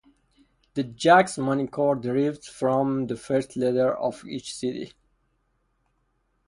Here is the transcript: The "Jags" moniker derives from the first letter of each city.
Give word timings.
The 0.73 0.81
"Jags" 0.81 1.37
moniker 1.37 1.93
derives 1.93 2.47
from 2.47 3.05
the 3.05 3.15
first 3.15 3.55
letter 3.55 3.93
of 3.95 4.25
each 4.25 4.55
city. 4.55 4.93